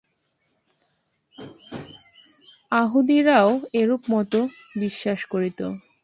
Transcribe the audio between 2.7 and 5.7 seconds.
য়াহুদীরাও এরূপ মত বিশ্বাস করিত।